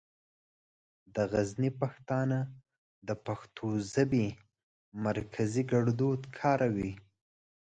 [1.15, 2.39] د غزني پښتانه
[3.07, 4.27] د پښتو ژبې
[5.05, 6.93] مرکزي ګړدود کاروي.